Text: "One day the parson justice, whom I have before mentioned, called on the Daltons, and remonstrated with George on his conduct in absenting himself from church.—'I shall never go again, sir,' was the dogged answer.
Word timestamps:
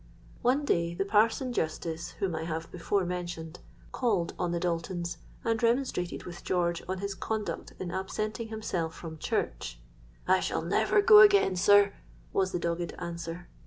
"One 0.41 0.65
day 0.65 0.95
the 0.95 1.05
parson 1.05 1.53
justice, 1.53 2.13
whom 2.17 2.35
I 2.35 2.43
have 2.45 2.71
before 2.71 3.05
mentioned, 3.05 3.59
called 3.91 4.33
on 4.39 4.51
the 4.51 4.59
Daltons, 4.59 5.19
and 5.43 5.61
remonstrated 5.61 6.23
with 6.23 6.43
George 6.43 6.81
on 6.89 6.97
his 6.97 7.13
conduct 7.13 7.73
in 7.77 7.91
absenting 7.91 8.47
himself 8.47 8.95
from 8.95 9.19
church.—'I 9.19 10.39
shall 10.39 10.63
never 10.63 11.03
go 11.03 11.19
again, 11.19 11.55
sir,' 11.55 11.93
was 12.33 12.51
the 12.51 12.57
dogged 12.57 12.93
answer. 12.97 13.47